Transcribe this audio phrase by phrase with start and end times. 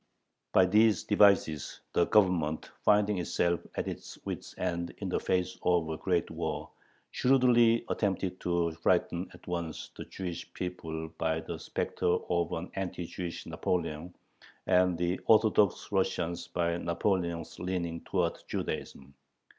[0.51, 5.91] By these devices the Government, finding itself at its wits' end in the face of
[5.91, 6.71] a great war,
[7.11, 13.05] shrewdly attempted to frighten at once the Jewish people by the specter of an anti
[13.05, 14.15] Jewish Napoleon
[14.65, 19.13] and the Orthodox Russians by Napoleon's leaning towards Judaism.